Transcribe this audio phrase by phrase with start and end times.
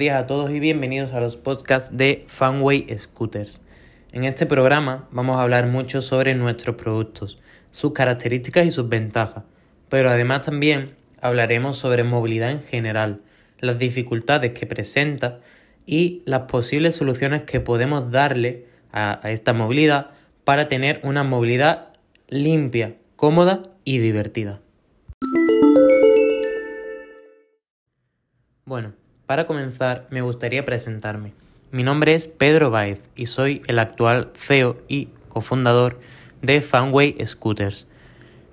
[0.00, 3.62] Días a todos y bienvenidos a los podcasts de Fanway Scooters.
[4.12, 7.38] En este programa vamos a hablar mucho sobre nuestros productos,
[7.70, 9.44] sus características y sus ventajas,
[9.90, 13.20] pero además también hablaremos sobre movilidad en general,
[13.58, 15.40] las dificultades que presenta
[15.84, 20.12] y las posibles soluciones que podemos darle a esta movilidad
[20.44, 21.88] para tener una movilidad
[22.26, 24.62] limpia, cómoda y divertida.
[28.64, 28.94] Bueno,
[29.30, 31.34] para comenzar me gustaría presentarme.
[31.70, 36.00] Mi nombre es Pedro Baez y soy el actual CEO y cofundador
[36.42, 37.86] de Fanway Scooters.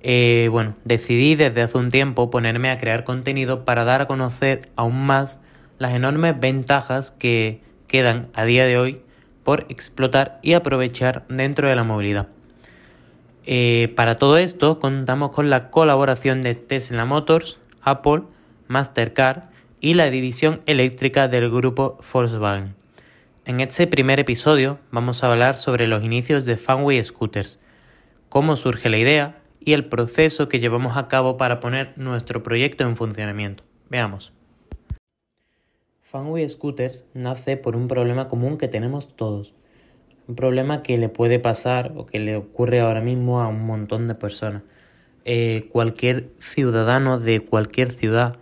[0.00, 4.70] Eh, bueno, decidí desde hace un tiempo ponerme a crear contenido para dar a conocer
[4.74, 5.40] aún más
[5.78, 9.02] las enormes ventajas que quedan a día de hoy
[9.44, 12.28] por explotar y aprovechar dentro de la movilidad.
[13.44, 18.22] Eh, para todo esto contamos con la colaboración de Tesla Motors, Apple,
[18.68, 19.51] Mastercard
[19.82, 22.76] y la división eléctrica del grupo Volkswagen.
[23.44, 27.58] En este primer episodio vamos a hablar sobre los inicios de Fanway Scooters,
[28.28, 32.84] cómo surge la idea y el proceso que llevamos a cabo para poner nuestro proyecto
[32.84, 33.64] en funcionamiento.
[33.90, 34.32] Veamos.
[36.02, 39.52] Fanway Scooters nace por un problema común que tenemos todos,
[40.28, 44.06] un problema que le puede pasar o que le ocurre ahora mismo a un montón
[44.06, 44.62] de personas.
[45.24, 48.38] Eh, cualquier ciudadano de cualquier ciudad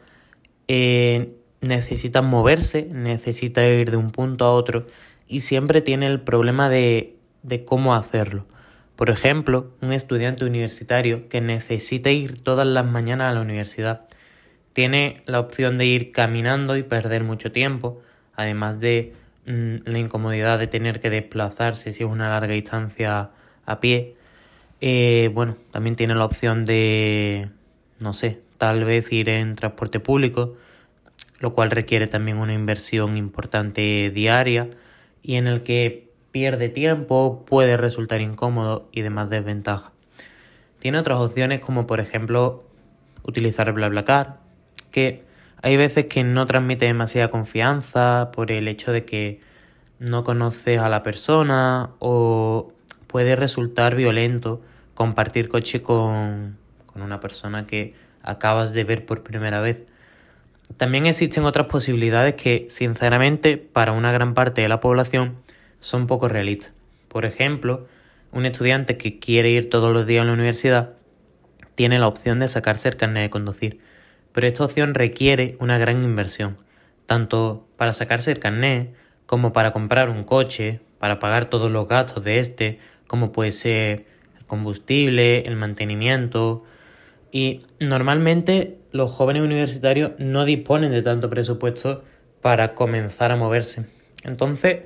[0.73, 4.87] eh, necesita moverse, necesita ir de un punto a otro
[5.27, 8.47] y siempre tiene el problema de, de cómo hacerlo.
[8.95, 14.03] Por ejemplo, un estudiante universitario que necesita ir todas las mañanas a la universidad
[14.73, 18.01] tiene la opción de ir caminando y perder mucho tiempo,
[18.37, 19.15] además de
[19.47, 23.31] mm, la incomodidad de tener que desplazarse si es una larga distancia
[23.67, 24.15] a pie.
[24.81, 27.49] Eh, bueno, también tiene la opción de,
[27.99, 30.55] no sé, tal vez ir en transporte público,
[31.41, 34.71] lo cual requiere también una inversión importante diaria
[35.23, 39.91] y en el que pierde tiempo, puede resultar incómodo y demás desventajas.
[40.79, 42.65] Tiene otras opciones como por ejemplo
[43.23, 44.39] utilizar BlaBlaCar,
[44.91, 45.25] que
[45.63, 49.41] hay veces que no transmite demasiada confianza por el hecho de que
[49.99, 52.73] no conoces a la persona o
[53.07, 54.63] puede resultar violento
[54.95, 56.57] compartir coche con,
[56.87, 59.85] con una persona que acabas de ver por primera vez.
[60.77, 65.37] También existen otras posibilidades que, sinceramente, para una gran parte de la población
[65.81, 66.75] son poco realistas.
[67.09, 67.87] Por ejemplo,
[68.33, 70.95] un estudiante que quiere ir todos los días a la universidad
[71.75, 73.81] tiene la opción de sacarse el carnet de conducir,
[74.33, 76.57] pero esta opción requiere una gran inversión,
[77.07, 78.95] tanto para sacarse el carnet
[79.27, 84.05] como para comprar un coche, para pagar todos los gastos de este, como puede ser
[84.39, 86.65] el combustible, el mantenimiento,
[87.33, 92.03] y normalmente los jóvenes universitarios no disponen de tanto presupuesto
[92.41, 93.87] para comenzar a moverse.
[94.25, 94.85] Entonces,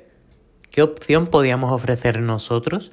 [0.70, 2.92] ¿qué opción podíamos ofrecer nosotros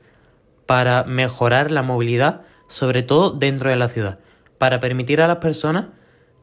[0.66, 4.20] para mejorar la movilidad, sobre todo dentro de la ciudad?
[4.58, 5.88] Para permitir a las personas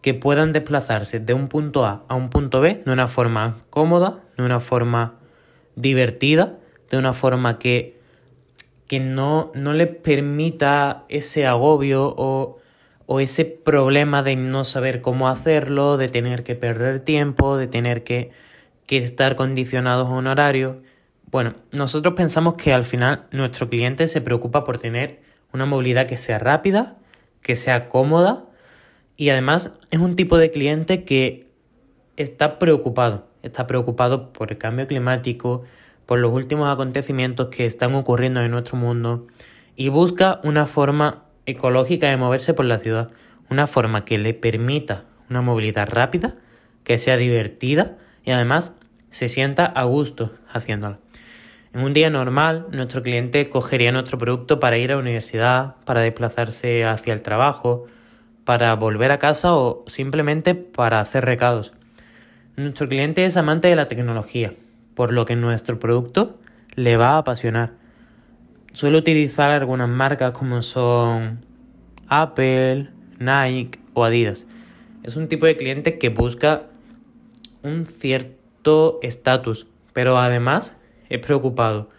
[0.02, 4.20] que puedan desplazarse de un punto A a un punto B de una forma cómoda,
[4.36, 5.14] de una forma
[5.74, 6.56] divertida,
[6.90, 7.98] de una forma que,
[8.86, 12.58] que no, no les permita ese agobio o
[13.10, 18.04] o ese problema de no saber cómo hacerlo, de tener que perder tiempo, de tener
[18.04, 18.32] que,
[18.84, 20.82] que estar condicionados a un horario.
[21.30, 25.22] Bueno, nosotros pensamos que al final nuestro cliente se preocupa por tener
[25.54, 26.98] una movilidad que sea rápida,
[27.40, 28.44] que sea cómoda
[29.16, 31.48] y además es un tipo de cliente que
[32.18, 35.62] está preocupado, está preocupado por el cambio climático,
[36.04, 39.26] por los últimos acontecimientos que están ocurriendo en nuestro mundo
[39.76, 43.10] y busca una forma ecológica de moverse por la ciudad,
[43.50, 46.34] una forma que le permita una movilidad rápida,
[46.84, 48.72] que sea divertida y además
[49.10, 50.98] se sienta a gusto haciéndola.
[51.72, 56.02] En un día normal, nuestro cliente cogería nuestro producto para ir a la universidad, para
[56.02, 57.86] desplazarse hacia el trabajo,
[58.44, 61.72] para volver a casa o simplemente para hacer recados.
[62.56, 64.52] Nuestro cliente es amante de la tecnología,
[64.94, 66.38] por lo que nuestro producto
[66.74, 67.72] le va a apasionar.
[68.78, 71.44] Suelo utilizar algunas marcas como son
[72.06, 72.88] Apple,
[73.18, 74.46] Nike o Adidas.
[75.02, 76.68] Es un tipo de cliente que busca
[77.64, 80.76] un cierto estatus, pero además
[81.08, 81.90] es preocupado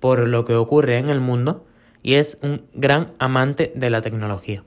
[0.00, 1.64] por lo que ocurre en el mundo
[2.02, 4.62] y es un gran amante de la tecnología.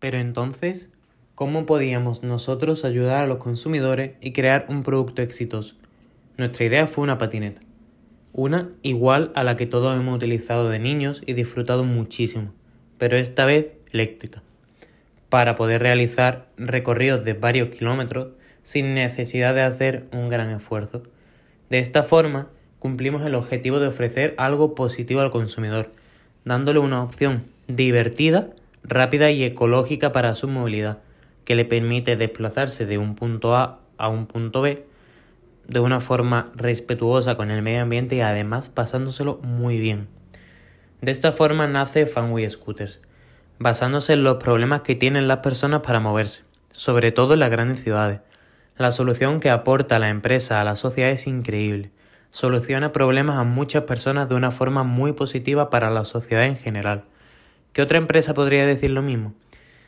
[0.00, 0.90] Pero entonces,
[1.36, 5.76] ¿cómo podíamos nosotros ayudar a los consumidores y crear un producto exitoso?
[6.36, 7.60] Nuestra idea fue una patineta.
[8.34, 12.54] Una igual a la que todos hemos utilizado de niños y disfrutado muchísimo,
[12.96, 14.42] pero esta vez eléctrica.
[15.28, 18.28] Para poder realizar recorridos de varios kilómetros,
[18.62, 21.02] sin necesidad de hacer un gran esfuerzo.
[21.68, 22.48] De esta forma,
[22.78, 25.90] cumplimos el objetivo de ofrecer algo positivo al consumidor,
[26.46, 28.48] dándole una opción divertida,
[28.82, 31.00] rápida y ecológica para su movilidad,
[31.44, 34.86] que le permite desplazarse de un punto A a un punto B
[35.68, 40.08] de una forma respetuosa con el medio ambiente y además pasándoselo muy bien.
[41.00, 43.00] De esta forma nace Fanway Scooters,
[43.58, 47.82] basándose en los problemas que tienen las personas para moverse, sobre todo en las grandes
[47.82, 48.20] ciudades.
[48.76, 51.90] La solución que aporta la empresa a la sociedad es increíble
[52.32, 57.04] soluciona problemas a muchas personas de una forma muy positiva para la sociedad en general.
[57.72, 59.34] ¿Qué otra empresa podría decir lo mismo?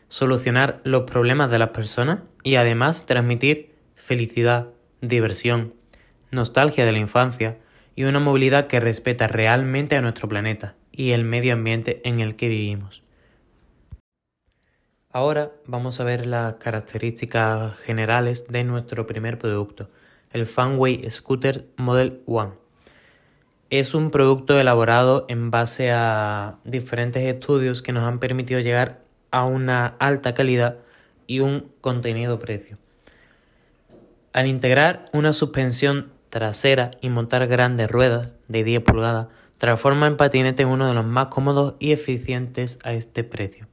[0.08, 4.68] Solucionar los problemas de las personas y además transmitir felicidad,
[5.08, 5.74] diversión,
[6.30, 7.58] nostalgia de la infancia
[7.96, 12.36] y una movilidad que respeta realmente a nuestro planeta y el medio ambiente en el
[12.36, 13.02] que vivimos.
[15.10, 19.88] Ahora vamos a ver las características generales de nuestro primer producto,
[20.32, 22.54] el Fanway Scooter Model One.
[23.70, 29.44] Es un producto elaborado en base a diferentes estudios que nos han permitido llegar a
[29.44, 30.78] una alta calidad
[31.26, 32.78] y un contenido precio.
[34.34, 40.64] Al integrar una suspensión trasera y montar grandes ruedas de 10 pulgadas, transforma el patinete
[40.64, 43.66] en uno de los más cómodos y eficientes a este precio.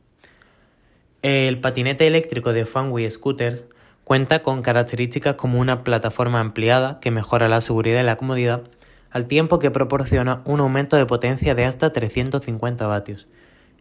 [1.23, 3.65] El patinete eléctrico de Fanway Scooters
[4.03, 8.63] Cuenta con características como una plataforma ampliada que mejora la seguridad y la comodidad,
[9.09, 13.27] al tiempo que proporciona un aumento de potencia de hasta 350 vatios.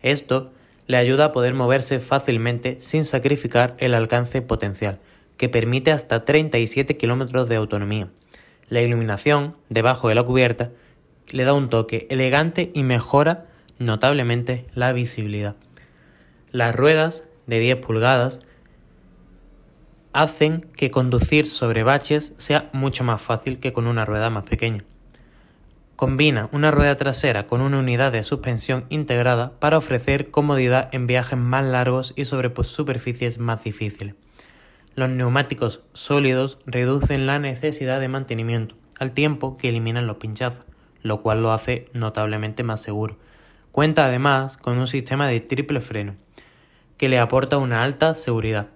[0.03, 0.53] Esto
[0.87, 4.99] le ayuda a poder moverse fácilmente sin sacrificar el alcance potencial,
[5.41, 8.09] que permite hasta 37 kilómetros de autonomía.
[8.69, 10.69] La iluminación debajo de la cubierta
[11.31, 13.47] le da un toque elegante y mejora
[13.79, 15.57] notablemente la visibilidad.
[16.53, 18.43] Las ruedas de 10 pulgadas
[20.13, 24.85] hacen que conducir sobre baches sea mucho más fácil que con una rueda más pequeña.
[25.97, 31.39] Combina una rueda trasera con una unidad de suspensión integrada para ofrecer comodidad en viajes
[31.39, 34.17] más largos y sobre superficies más difíciles.
[34.95, 40.67] Los neumáticos sólidos reducen la necesidad de mantenimiento, al tiempo que eliminan los pinchazos,
[41.03, 43.19] lo cual lo hace notablemente más seguro.
[43.73, 46.17] Cuenta además con un sistema de triple freno,
[46.97, 48.69] que le aporta una alta seguridad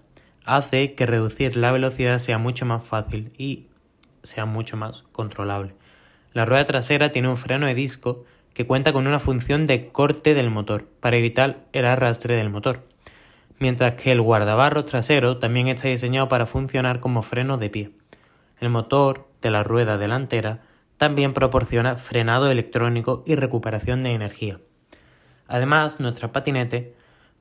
[0.44, 3.66] hace que reducir la velocidad sea mucho más fácil y
[4.22, 5.74] sea mucho más controlable.
[6.32, 10.34] La rueda trasera tiene un freno de disco que cuenta con una función de corte
[10.34, 12.84] del motor para evitar el arrastre del motor,
[13.58, 17.90] mientras que el guardabarros trasero también está diseñado para funcionar como freno de pie.
[18.60, 20.62] El motor de la rueda delantera
[20.96, 24.60] también proporciona frenado electrónico y recuperación de energía.
[25.48, 26.94] Además, nuestra patinete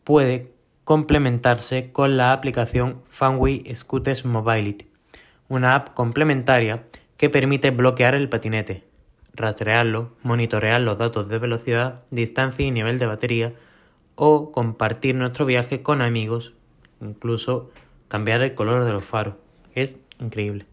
[0.04, 0.52] puede
[0.84, 4.88] complementarse con la aplicación Fanway Scooters Mobility,
[5.48, 6.84] una app complementaria
[7.16, 8.84] que permite bloquear el patinete,
[9.34, 13.54] rastrearlo, monitorear los datos de velocidad, distancia y nivel de batería,
[14.16, 16.54] o compartir nuestro viaje con amigos,
[17.02, 17.72] incluso
[18.08, 19.36] cambiar el color de los faros.
[19.76, 20.66] Es increíble.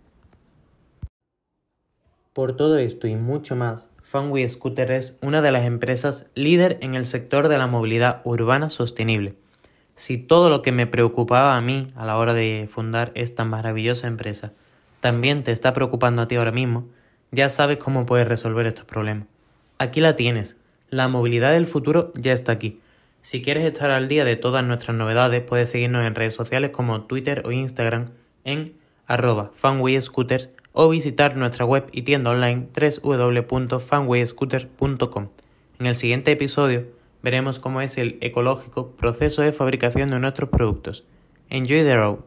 [2.33, 6.95] Por todo esto y mucho más, Fanway Scooter es una de las empresas líder en
[6.95, 9.37] el sector de la movilidad urbana sostenible
[10.01, 14.07] si todo lo que me preocupaba a mí a la hora de fundar esta maravillosa
[14.07, 14.55] empresa
[15.01, 16.89] también te está preocupando a ti ahora mismo,
[17.33, 19.29] ya sabes cómo puedes resolver estos problemas.
[19.77, 20.57] Aquí la tienes.
[20.89, 22.81] La movilidad del futuro ya está aquí.
[23.23, 27.03] Si quieres estar al día de todas nuestras novedades, puedes seguirnos en redes sociales como
[27.03, 28.07] Twitter o Instagram
[28.45, 28.73] en
[29.07, 32.69] arroba fanwayscooters o visitar nuestra web y tienda online
[33.03, 35.29] www.fanwayscooter.com.
[35.79, 36.87] En el siguiente episodio
[37.23, 41.05] veremos cómo es el ecológico proceso de fabricación de nuestros productos.
[41.51, 42.21] Enjoy the road.